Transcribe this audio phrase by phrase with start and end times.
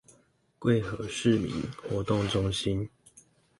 [0.59, 2.89] 貴和市民活動中心